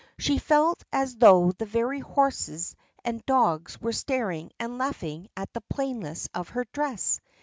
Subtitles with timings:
[0.17, 5.61] She felt as though the very horses and dogs were staring and laughing at the
[5.61, 7.21] plainness of her dress.